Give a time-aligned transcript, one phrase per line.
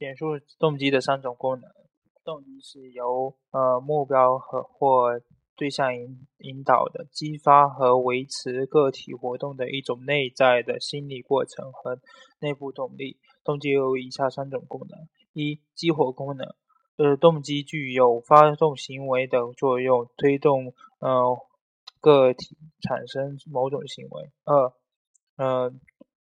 [0.00, 1.70] 简述动机的三种功能。
[2.24, 5.20] 动机是由呃目标和或
[5.54, 11.98] 对象引引导的，激发和维持个体活动的一种内在的心理过程和
[12.38, 13.18] 内部动力。
[13.44, 16.46] 动机有以下三种功能：一、激活功能，
[16.96, 21.36] 呃，动机具有发动行为的作用，推动呃
[22.00, 24.30] 个体产生某种行为。
[24.44, 24.72] 二、
[25.36, 25.72] 呃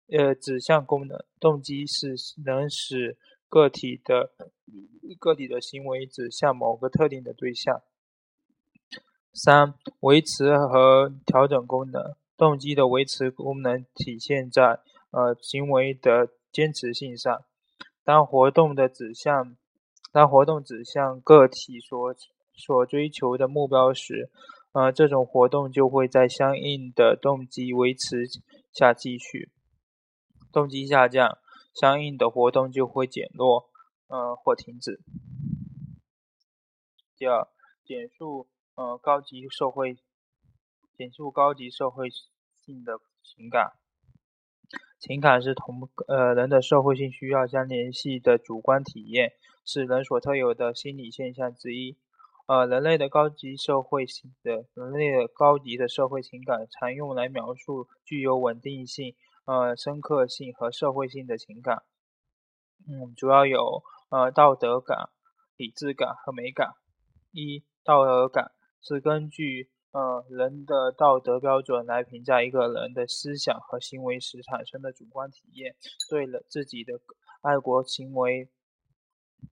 [0.09, 3.19] 呃指向功能，动机是能使
[3.49, 4.31] 个体的
[5.19, 7.83] 个体的行为指向某个特定的对象。
[9.33, 17.45] 三、维持和调整功能，动机的维持功能体现在呃行为的坚持性上。
[18.03, 19.57] 当活动的指向
[20.13, 22.15] 当活动指向个体所
[22.55, 24.31] 所追求的目标时，
[24.73, 28.25] 呃这种活动就会在相应的动机维持
[28.73, 29.51] 下继续。
[30.51, 31.37] 动机下降，
[31.79, 33.69] 相应的活动就会减弱，
[34.09, 34.99] 呃或停止。
[37.19, 37.47] 第二，
[37.85, 39.99] 简述呃高级社会，
[40.97, 43.75] 简述高级社会性的情感。
[44.99, 51.99] 情感是同呃人的社会性需要相联系的主观体验，是人所特有的心理现象之一。
[52.47, 59.15] 呃，人类的高级社会性的人类的高级的社会情感，常用来描述具有稳定性。
[59.47, 61.85] 呃，深刻性和社会性的情感，
[62.87, 65.09] 嗯，主要有呃道德感、
[65.57, 66.75] 理智感和美感。
[67.31, 68.51] 一、道德感
[68.83, 75.77] 是根据呃人的道德标准来评价一个人的思想和行为时产生的主观体验，
[76.11, 76.95] 对了自己的
[77.41, 78.51] 爱国行为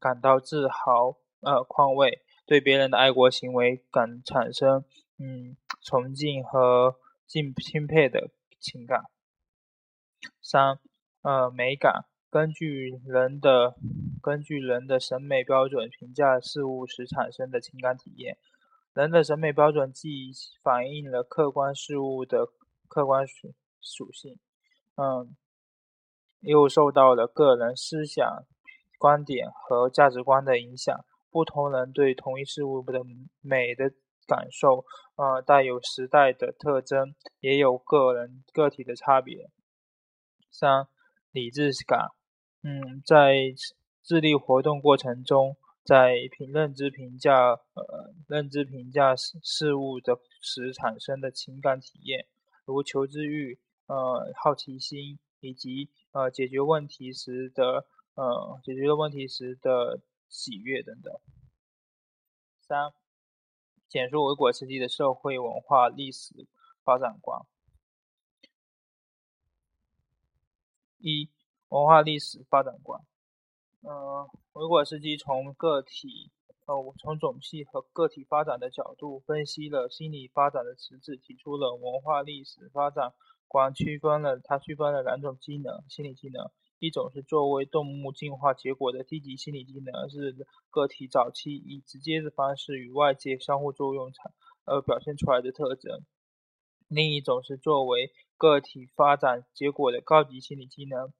[0.01, 4.85] 感到自豪呃宽慰，对别人的爱国行为感产生
[5.19, 6.97] 嗯崇敬和
[7.29, 9.05] 敬钦佩的情感。
[10.47, 10.79] 三，
[11.23, 13.75] 呃，美感，根据人的
[14.23, 18.37] 根据人的审美标准评价事物时产生的情感体验。
[18.93, 20.31] 人的审美标准既
[20.63, 22.47] 反映了客观事物的
[22.89, 24.39] 客观属属性，
[24.97, 25.35] 嗯，
[26.41, 28.45] 又受到了个人思想
[28.99, 30.95] 观点和价值观的影响。
[31.31, 33.01] 不同人对同一事物的
[33.41, 33.91] 美的
[34.29, 34.85] 感受，
[35.17, 39.51] 呃，带有时代的特征，也有个人个体的差别。
[40.55, 40.87] 三、
[41.33, 42.11] 理智感，
[42.63, 43.35] 嗯，在
[44.05, 47.35] 智力活动过程中，在评认知评价
[47.75, 52.29] 呃认知评价事事物的时产生的情感体验，
[52.65, 57.85] 如求知欲、呃好奇心以及呃解决问题时的
[58.15, 61.13] 呃解决问题时的喜悦等等。
[62.61, 62.93] 三、
[63.89, 66.47] 简述维果斯基的社会文化历史
[66.85, 67.41] 发展观。
[71.05, 71.31] 一、
[71.69, 72.99] 文化历史发展观。
[73.83, 76.33] 嗯，维果斯基从个体、
[76.65, 83.13] 呃，从种系和个体发展的角度分析了心理发展的实质，提出了文化历史发展
[83.47, 90.35] 观，区分了他区分了两种机能：心理机能，一种是作为动物进化结果的低级心理机能，是
[90.71, 94.33] 个体早期以直接的方式与外界相互作用产
[94.65, 95.99] 而表现出来的特征；
[96.89, 98.11] 另一种是作为
[98.45, 101.11] 个体发展结果的高级心理机能，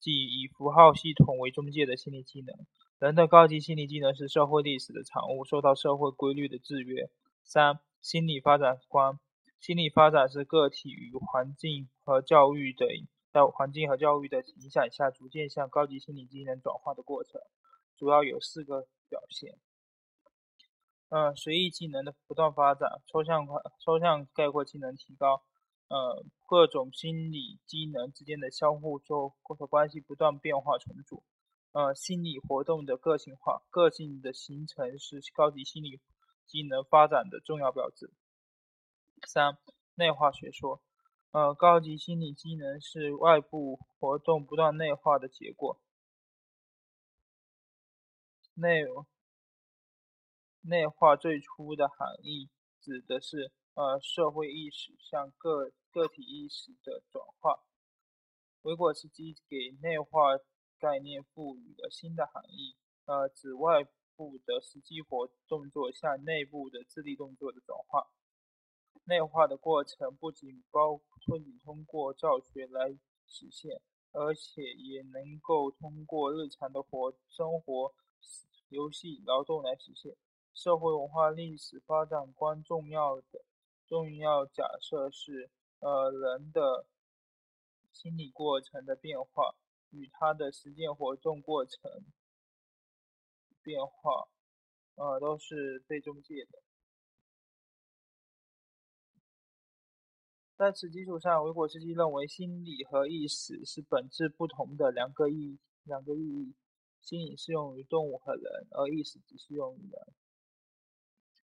[0.00, 2.56] 即以符号系统为中介的心理机能。
[2.98, 7.10] 人的高级心理机能是社会历史的产物，受到社会规律的制约。
[7.44, 9.20] 三、心理发展观：
[9.60, 12.86] 心理发展是个体与环境和教育的
[13.30, 17.38] 在环境和教育的影响下，逐渐向高级心理机能转化的过程，
[17.98, 19.58] 主要有四个表现。
[21.10, 25.42] 嗯，随意技能的不断发展，抽象化、抽象概括技能提高。
[25.92, 31.22] 呃，各种心理机能之间的相互作或者关系不断变化重组。
[31.72, 36.00] 呃，心理活动的个性化、个性的形成是高级心理
[36.46, 38.10] 机能发展的重要标志。
[39.26, 39.58] 三、
[39.94, 40.80] 内化学说。
[41.32, 45.80] 呃，高级心理机能是外部活动不断内化的结果。
[48.52, 48.82] 内
[50.60, 52.50] 内化最初的含义
[52.82, 57.60] 指的是呃社会意识向个个体意识的转化，
[58.62, 60.38] 维果斯基给内化
[60.78, 62.74] 概念赋予了新的含义，
[63.04, 63.84] 呃，指外
[64.16, 68.08] 部的实际活动作向内部的智力动作的转化。
[69.04, 70.96] 内化的过程不仅包
[71.26, 72.88] 不仅通过教学来
[73.26, 77.94] 实现，而且也能够通过日常的活生活、
[78.70, 80.16] 游戏、劳动来实现。
[80.54, 83.44] 社会文化历史发展观重要的
[83.86, 85.50] 重要假设是。
[85.82, 86.86] 呃，人的
[87.92, 89.56] 心理过程的变化
[89.90, 92.04] 与他的实践活动过程
[93.62, 94.28] 变化，
[94.94, 96.62] 呃，都是被中介的。
[100.56, 106.54] 在此基础上，维果斯基认为心理和意识是本质不同的两个意两个意义。
[107.00, 110.06] 心理适用于动物和人，而意识只适用于人。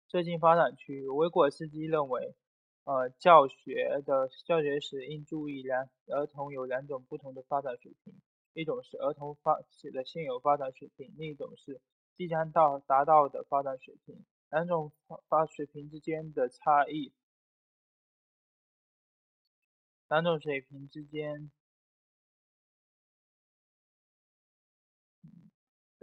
[0.06, 2.36] 最近发展区，维果斯基认为，
[2.84, 8.14] 呃，教学的教学时应注意两儿童有两种不同的发展水平，
[8.54, 11.80] 一种是儿童发起的现有发展水平，另一种是
[12.16, 14.24] 即将到达到的发展水平。
[14.50, 14.90] 两种
[15.28, 17.12] 发水平之间的差异。
[20.08, 21.52] 两种水平之间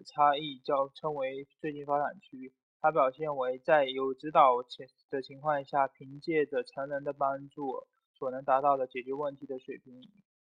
[0.06, 2.54] 差异叫称为最近发展区。
[2.82, 10.02] 它表现为在有指导情的情况下，凭借着成人的帮助所能达到的解决问题的水平，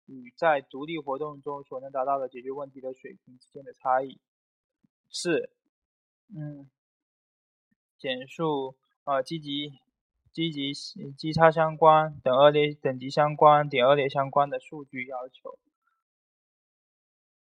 [0.06, 4.20] 与在独立活动中所能达到的解决问题的水平之间的差异。
[5.10, 5.50] 四，
[6.34, 6.70] 嗯，
[7.98, 9.80] 简述啊，积极。
[10.32, 10.72] 积极
[11.18, 15.58] 基差相关等恶劣等级相关点恶劣相关的数据要求。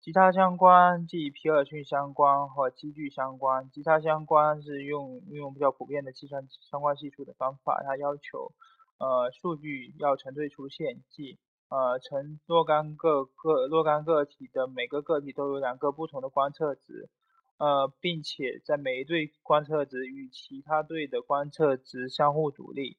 [0.04, 3.70] 吉他相关即皮尔逊相关和积聚相关。
[3.70, 8.52] 吉他相关是用运用比较普遍的计算相关系数的方法，它要求
[8.98, 11.38] 呃数据要成对出现，即
[11.70, 17.08] 呃成若干个个若干个体的每个个体都有两个不同的观测值。
[17.56, 22.98] 呃，并且在每一对观测值与其他对的观测值相互独立。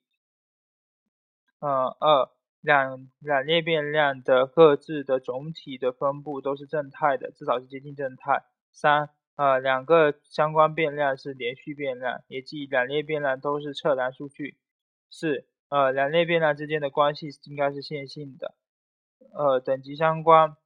[1.60, 2.32] 呃，二
[2.66, 8.44] 两两列变量的各自的总体的分布都是正态的，至少是接近正态。
[8.72, 14.58] 三，呃，两个相关变量是连续变量，也即两列变量都是测量数据。
[15.12, 18.56] 四，呃，两列变量之间的关系应该是线性的。
[19.34, 20.58] 呃，等级相关。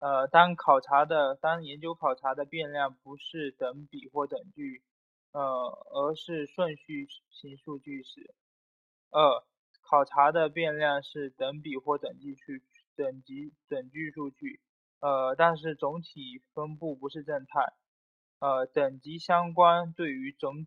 [0.00, 4.82] 呃，当考察的当研究考察的变量不是等比或等距，
[5.32, 5.40] 呃，
[5.90, 8.32] 而是顺序型数据时，
[9.10, 9.42] 二，
[9.88, 12.42] 考察的变量是等比或等距数
[12.96, 14.60] 等级等距数据，
[15.00, 17.72] 呃，但是总体分布不是正态，
[18.40, 20.66] 呃，等级相关对于总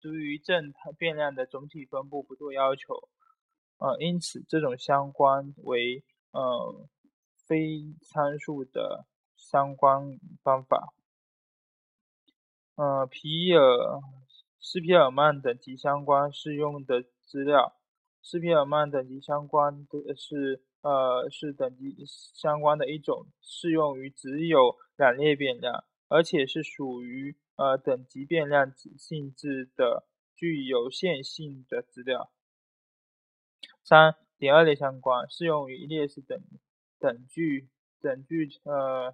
[0.00, 3.08] 对于正态变量的总体分布不做要求，
[3.78, 6.88] 呃，因此这种相关为呃。
[7.44, 9.04] 非参数的
[9.36, 10.94] 相关方法，
[12.76, 14.00] 呃，皮尔
[14.58, 17.74] 斯皮尔曼等级相关适用的资料，
[18.22, 32.32] 斯皮尔曼等级相关的是呃是等级相关的一种适用于只有两列变量，而且是属于呃等级变量性质的具有线性的资料。
[33.82, 36.40] 三点二列相关适用于一列是等。
[36.98, 37.68] 等距
[38.00, 39.12] 等距呃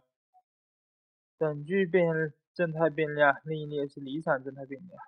[1.38, 5.00] 等距变正态变量，另一列是离散正态变量。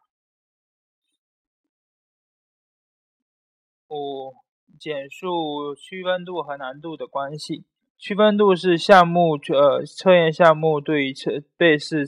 [3.90, 4.32] 五、
[4.78, 7.64] 简述区分度和难度的关系。
[7.98, 12.06] 区分度是项目呃测验项目对于测被试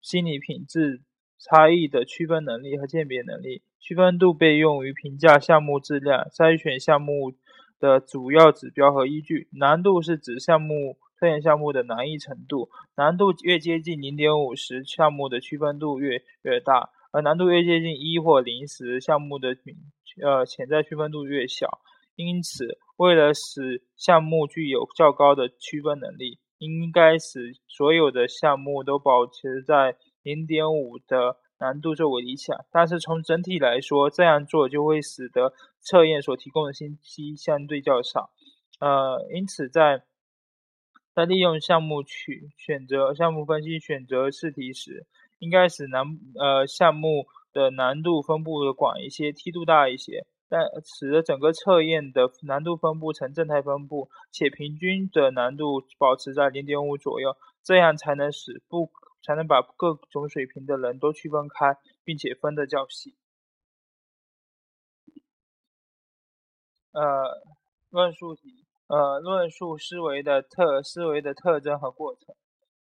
[0.00, 1.02] 心理品质
[1.38, 3.62] 差异的区分能力和鉴别能力。
[3.78, 7.34] 区分度被用于评价项目质量、筛选项目。
[7.80, 19.56] 的主要指标和依据，难度是指项目测验项目的难易程度，难度越接近零点五时，项目的区分度越越大，而难度越接近一或零时，项目的
[20.20, 21.78] 呃潜在区分度越小。
[22.16, 31.36] 因此，为了使项目具有较高的区分能力，应该使所有的项目都保持在零点五的。
[31.60, 38.30] 难度作为理想，但是从整体来说，这样做就会使得测验所提供的信息相对较少。
[38.80, 40.02] 呃，因此在
[41.14, 45.06] 在利用项目去选择项目分析选择试题时，
[45.38, 46.04] 应该使难
[46.38, 58.90] 呃项目的难度分布的广一些，梯度大一些，但使得整个测验的难度分布呈正态分布，且平均的难度保持在零点五左右，这样才能使不。
[59.26, 63.14] 才能把各种水平的人都区分开，并且分得较细。
[66.92, 67.42] 呃，
[67.88, 72.34] 论述题，呃，论述思维的特思维的特征和过程。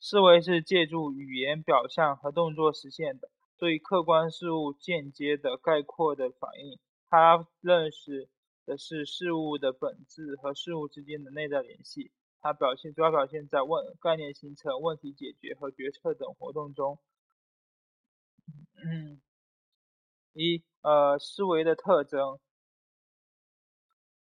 [0.08, 6.78] 思维是借助语言表象和动作实现的，对客观事物间接的概括的反应。
[7.10, 8.30] 它认识
[8.68, 12.12] 的是事物的本质和事物之间的内在联系。
[12.40, 17.00] 它表现主要表现在问概念形成、问题解决和决策等活动中。
[20.34, 22.40] 一呃，思维的特征：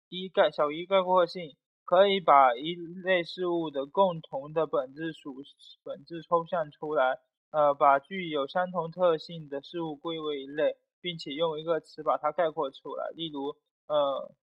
[0.09, 5.35] 一概小于概括性，可以把一类事物的共同的本质属
[5.83, 7.19] 本质抽象出来，
[7.51, 13.09] 呃，把具有相同特性的事物归为一类，并且用一个词把它概括出来。
[13.15, 13.55] 例如，
[13.87, 14.35] 呃，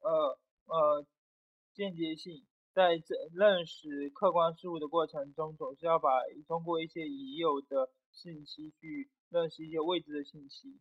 [0.00, 1.06] 呃，呃，
[1.74, 2.44] 间接性，
[2.74, 6.08] 在这认识客观事物的过程中，总是要把
[6.46, 10.80] 通过一些已有的信息去认识一些未知的信息。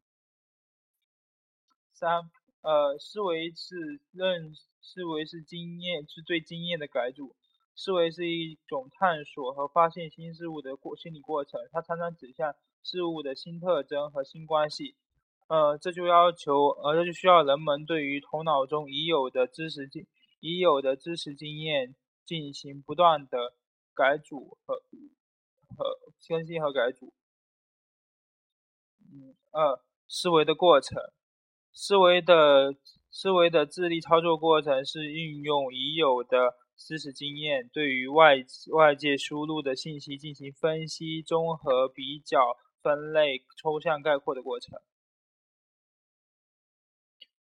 [1.92, 2.32] 三，
[2.62, 7.36] 呃，思维是认思维是经验是最经验的改组，
[7.76, 14.96] 思维是一种探索和发现新事物的过心理过程，它常常指向事物的新特征和新关系，
[15.48, 20.08] 呃，这就要求，呃，这就需要人们对于头脑中已有的知识进
[20.42, 21.96] 已有的知识经验
[22.26, 23.56] 进行不断的
[23.96, 24.84] 改组和
[25.76, 27.14] 和更新和改组。
[29.00, 31.02] 嗯，二，思维的过程。
[31.74, 32.76] 思维的
[33.10, 38.36] 思维的智力操作过程是运用已有的知识经验，对于外
[38.74, 44.80] 外界输入的信息进行分析、综合、比较、分类、抽象概括的过程。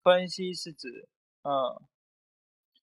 [0.02, 1.08] 分析是指，
[1.42, 1.80] 嗯，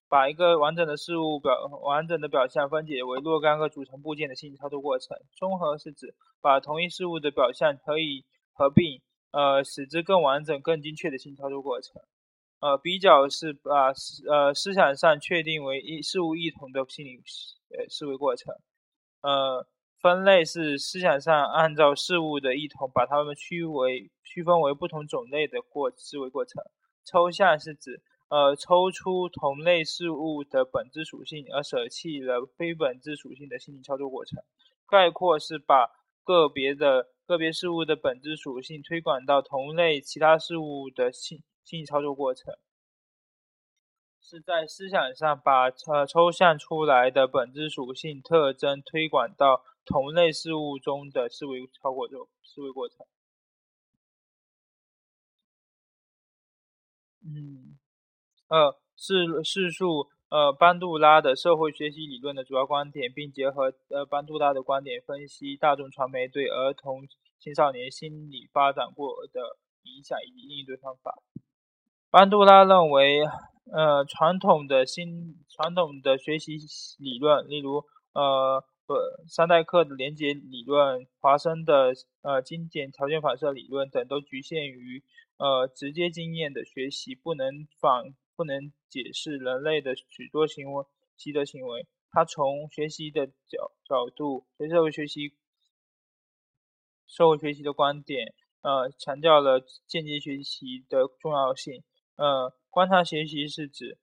[0.08, 5.16] 把一个完整的事物表完整的表象分解为若干个组成部件的信息操作过程。
[5.36, 9.00] 综合是指把同一事物的表象可以合并。
[9.30, 12.00] 呃，使之更完整、更精确的新操作过程。
[12.60, 17.20] 呃，比较是把思呃思想上确定为一事物异同的心理
[17.76, 18.54] 呃思维过程。
[19.20, 19.66] 呃，
[20.00, 26.64] 分类是思想上按照事物的异同，把它们区为区分为不同种类的过思维过程。
[27.04, 34.42] 抽象是指呃抽出同类事物的本质属性，而舍弃了非本质属性的心理操作过程。
[34.86, 35.90] 概括是把
[36.22, 37.10] 个别的。
[37.28, 42.54] 个别事物的本质属性推广到同类其他事物的信信息操作过程，
[44.22, 53.06] 是在思想上把呃抽象出来的本质属性特征推广到同类事物中的思维操作思维过程。
[57.22, 57.78] 嗯，
[58.48, 60.08] 二是叙述。
[60.30, 67.00] 呃，班杜拉的社会学习理论的主要观点，并结合呃班杜拉的观点分析大众传媒对儿童
[67.38, 69.40] 青少年心理发展过的
[69.84, 71.14] 影响以及应对方法。
[72.10, 73.24] 班杜拉认为，
[73.72, 76.58] 呃，传统的新传统的学习
[76.98, 85.02] 理论，例如呃呃三代课的连结理论、华生的呃精简条件反射理论等，都局限于
[85.38, 88.12] 呃直接经验的学习，不能仿。
[88.38, 90.84] 不能解释人类的许多行为
[91.16, 91.88] 习得行为。
[92.08, 95.34] 他从学习的角角度，社会学习、
[97.04, 101.82] 社会学习的观点，呃，强调了间接学习的重要性。
[102.14, 103.98] 呃，观察学习是指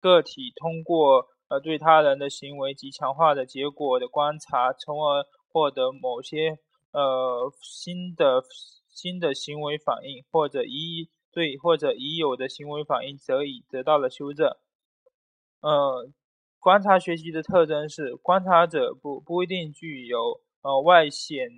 [0.00, 6.58] 个体通过呃对他人的行为及强化的结果的观察，从而获得某些
[6.90, 8.42] 呃新的
[8.88, 11.08] 新的行为反应，或者一。
[11.30, 14.56] 对或者已有的行为反应则已得到了修正。
[15.60, 16.10] 呃，
[16.58, 21.48] 观察学习的特征是，观察者不不一定具有呃外显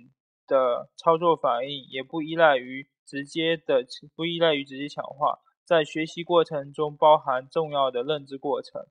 [0.47, 3.85] 的操作反应，也不依赖于直接的
[4.15, 8.85] 不依赖于直接强化，在学习过程中包含重要的认知过程。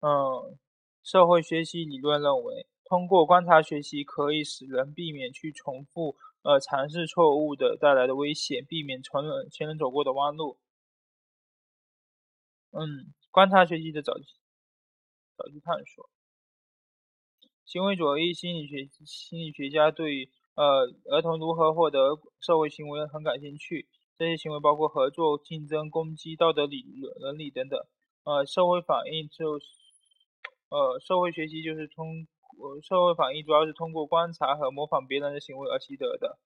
[0.00, 0.58] 嗯，
[1.02, 6.16] 社会学习理论认为，通过观察学习可以使人避免去重复。
[6.44, 10.58] 呃，尝试错误的带来的危险，避免前人前人走过的弯路。
[12.70, 14.34] 嗯，观察学习的早期
[15.38, 16.08] 早期探索。
[17.64, 23.88] 行为主义心理学心理学家对呃儿童如何获得社会行为很感兴趣。
[24.18, 26.82] 这些行为包括合作、竞争、攻击、道德理
[27.18, 27.80] 伦理等等。
[28.24, 29.66] 呃，社会反应就是
[30.68, 32.26] 呃社会学习就是通。
[32.58, 36.38] 我社会反应主要是通过观察和模仿别人的行为而习得的。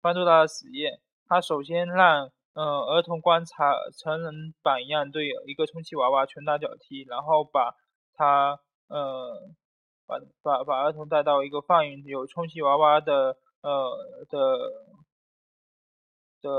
[0.00, 7.74] 班杜拉的实验，他首先让嗯儿童观察成人榜样对一个充气娃娃拳打脚踢，然后把
[8.12, 9.56] 他嗯
[10.06, 14.38] 把把把儿童带到一个放有充气娃娃的呃的
[16.42, 16.50] 的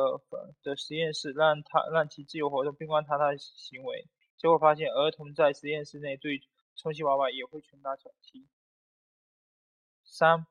[0.63, 4.07] 的实验室，让他让其自由活动并观察他的行为。
[4.37, 6.41] 结果发现，儿童在实验室内对
[6.75, 8.47] 充气娃娃也会拳打脚踢。
[10.03, 10.45] 三，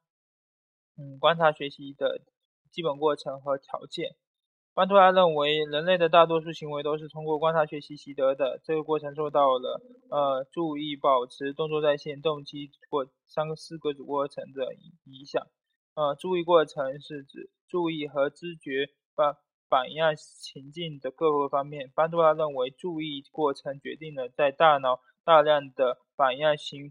[0.97, 2.23] 嗯，观察学习的
[2.71, 4.17] 基本过程和条件。
[4.73, 8.61] 班图拉认为，人类的大多数行为都是通过观察学习习得的。
[8.65, 14.75] 这个过程受到了呃注意、保持、动作在线、动机或三个四个主过程的
[15.05, 15.47] 影响。
[15.95, 18.91] 呃，注意过程是指注意和知觉
[19.75, 21.91] 榜样情境的各个方面。
[21.97, 26.89] 班杜拉认为，注意过程决定了在大脑大量的榜样形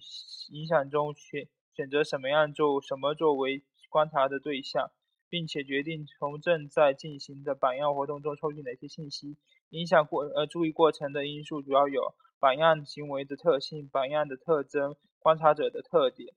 [0.52, 4.92] 影响中选选择什么样做什么作为观察的对象，
[5.30, 9.38] 并且决定从正在进行的榜样活动中抽取哪些信息。
[9.70, 16.36] 影响过呃注意过程的因素主要有榜样行为的特性、榜样的特征、观察者的特点、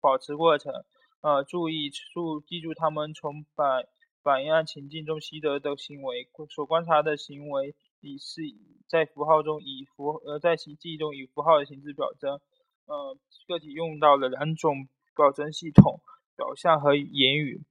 [0.00, 0.72] 保持过程。
[1.20, 3.84] 呃，注意注记住他们从榜
[4.22, 8.42] 榜样情境中习得的行为，所观察的行为以是
[8.88, 12.40] 在符号中以符呃在其记忆中以符号的形式表征。
[12.86, 16.00] 呃，个体用到了两种表征系统：
[16.36, 17.62] 表象和言语。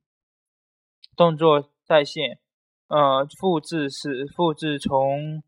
[1.17, 2.39] 动作再现，
[2.87, 5.43] 呃，复制是复制从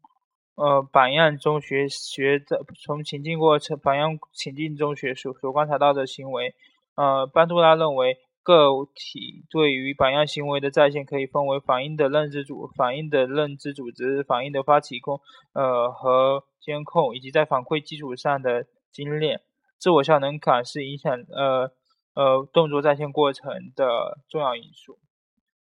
[0.56, 6.54] 呃榜样中学学的，从情境过程榜样情境中学所所观察到的行为。
[6.96, 15.22] 呃，班杜拉认为，个体对于榜样行为的再现可以分为反应的认知组、反应的认知组织、反应的发起控
[15.54, 19.42] 呃和监控，以及在反馈基础上的精炼。
[19.80, 21.72] 自我效能感是影响呃
[22.14, 25.00] 呃动作再现过程的重要因素。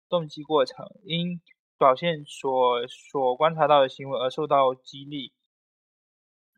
[0.08, 1.42] 动机过程因
[1.78, 5.34] 表现所所观察到的行为而受到激励。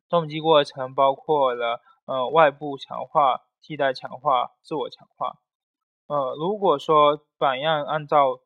[0.08, 3.46] 动机过程包括了呃外部强化。
[3.62, 5.34] 替代强化、自我强化。
[6.10, 8.42] 呃，如果说榜样按照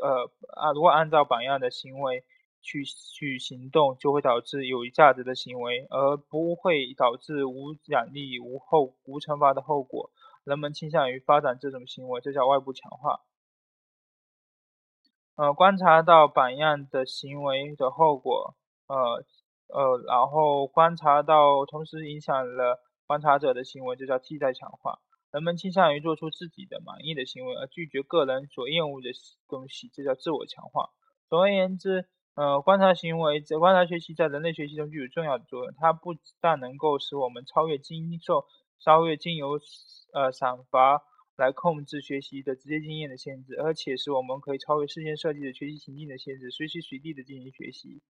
[0.00, 2.24] 呃啊，如果按照榜样的行为
[2.62, 10.12] 去去行动，就会导致有价值的行为，而不会导致无奖励、无后无惩罚的后果。
[10.44, 13.18] 人们倾向于发展这种行为，这叫外部强化。
[15.34, 18.54] 呃，观察到榜样的行为的后果，
[18.86, 19.24] 呃
[19.66, 22.80] 呃，然后观察到同时影响了。
[23.08, 25.00] 观察者的行为就叫替代强化。
[25.30, 29.10] 人们倾向于做出自己的满意的行为，而拒绝个人所厌恶的
[29.48, 30.90] 东西，这叫自我强化。
[31.28, 35.74] 总而言之，呃，观察行为在观察学习在人类学习中具有重要的作用。
[35.76, 38.46] 它不但能够使我们超越经受、
[38.80, 39.60] 超越经由
[40.14, 41.02] 呃赏罚
[41.36, 48.00] 来控制学习的直接经验的限制，而且使我们可以超越事先设计的学习情境的限制，随时随地的进行学习。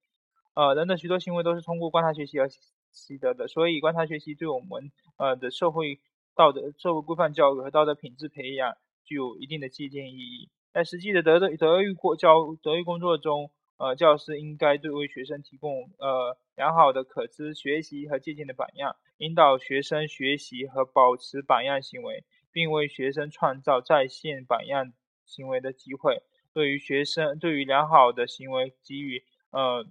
[0.53, 2.49] 呃，人的许多行为都是通过观察学习而。
[2.91, 5.99] 习得的，所以观察学习对我们呃的社会
[6.35, 10.49] 道德、社会规范教育和道德品质培养具有一定的借鉴意义。
[10.71, 24.93] 在实际的德德德育过教德育工作中，呃，教师应该对为学生提供呃良好的可知学习和借鉴的榜样，引导学生学习和保持榜样行为，并为学生创造在线榜样
[25.25, 26.21] 行为的机会。
[26.53, 29.85] 对于学生，对于良好的行为给予呃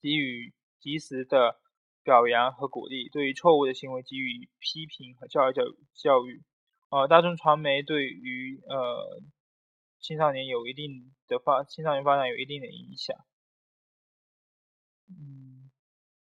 [0.00, 1.61] 给予及时的。
[2.02, 6.42] 表扬和鼓励，对于错误的行为给予批评和教育教育教育。
[6.90, 9.20] 呃，大众传媒对于呃
[10.00, 13.16] 青少年有一定的发青少年发展有一定的影响。
[15.08, 15.70] 嗯，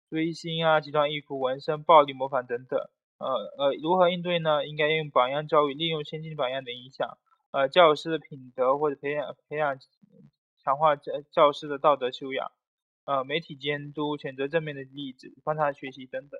[0.09, 2.79] 追星啊，极端衣服、纹身、暴力模仿等等。
[3.17, 4.67] 呃呃，如何应对呢？
[4.67, 7.17] 应该用榜样教育，利用先进榜样的影响，
[7.51, 9.77] 呃，教师的品德或者培养培养
[10.63, 12.51] 强化教教师的道德修养。
[13.05, 16.39] 呃，媒体监督、选择正面的例子、观察学习等等。